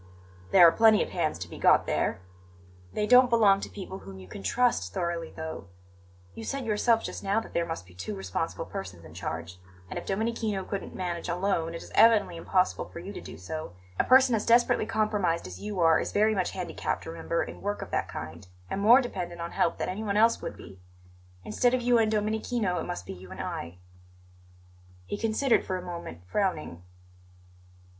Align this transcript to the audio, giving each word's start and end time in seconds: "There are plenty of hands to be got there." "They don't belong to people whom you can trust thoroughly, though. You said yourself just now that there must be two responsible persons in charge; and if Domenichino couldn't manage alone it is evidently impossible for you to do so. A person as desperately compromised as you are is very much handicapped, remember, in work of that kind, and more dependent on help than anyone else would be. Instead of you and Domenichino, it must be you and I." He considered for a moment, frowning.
"There 0.49 0.67
are 0.67 0.71
plenty 0.71 1.03
of 1.03 1.09
hands 1.09 1.37
to 1.37 1.47
be 1.47 1.59
got 1.59 1.85
there." 1.85 2.21
"They 2.91 3.05
don't 3.05 3.29
belong 3.29 3.59
to 3.59 3.69
people 3.69 3.99
whom 3.99 4.17
you 4.17 4.27
can 4.27 4.41
trust 4.41 4.95
thoroughly, 4.95 5.29
though. 5.35 5.67
You 6.33 6.43
said 6.43 6.65
yourself 6.65 7.03
just 7.03 7.23
now 7.23 7.39
that 7.39 7.53
there 7.53 7.67
must 7.67 7.85
be 7.85 7.93
two 7.93 8.15
responsible 8.15 8.65
persons 8.65 9.05
in 9.05 9.13
charge; 9.13 9.59
and 9.91 9.99
if 9.99 10.07
Domenichino 10.07 10.63
couldn't 10.63 10.95
manage 10.95 11.29
alone 11.29 11.75
it 11.75 11.83
is 11.83 11.91
evidently 11.93 12.35
impossible 12.35 12.85
for 12.89 12.97
you 12.97 13.13
to 13.13 13.21
do 13.21 13.37
so. 13.37 13.75
A 13.99 14.03
person 14.03 14.33
as 14.33 14.43
desperately 14.43 14.87
compromised 14.87 15.45
as 15.45 15.59
you 15.61 15.79
are 15.81 15.99
is 15.99 16.11
very 16.11 16.33
much 16.33 16.49
handicapped, 16.49 17.05
remember, 17.05 17.43
in 17.43 17.61
work 17.61 17.83
of 17.83 17.91
that 17.91 18.07
kind, 18.07 18.47
and 18.71 18.81
more 18.81 19.01
dependent 19.01 19.39
on 19.39 19.51
help 19.51 19.77
than 19.77 19.87
anyone 19.87 20.17
else 20.17 20.41
would 20.41 20.57
be. 20.57 20.79
Instead 21.43 21.75
of 21.75 21.83
you 21.83 21.99
and 21.99 22.11
Domenichino, 22.11 22.79
it 22.79 22.87
must 22.87 23.05
be 23.05 23.13
you 23.13 23.29
and 23.29 23.39
I." 23.39 23.77
He 25.05 25.15
considered 25.15 25.63
for 25.63 25.77
a 25.77 25.81
moment, 25.85 26.21
frowning. 26.25 26.81